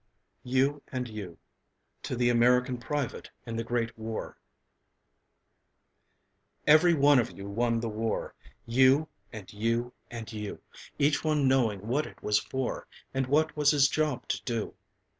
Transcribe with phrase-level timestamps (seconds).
[0.41, 1.37] _You and You
[2.01, 4.35] To the American Private in the Great War
[6.65, 8.33] Every one of you won the war
[8.65, 10.63] You and you and you
[10.97, 14.73] Each one knowing what it was for, And what was his job to do.